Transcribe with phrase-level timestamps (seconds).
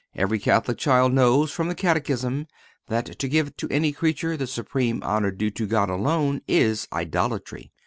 [0.15, 2.47] Every Catholic child knows from the catechism
[2.87, 7.71] that to give to any creature the supreme honor due to God alone is idolatry.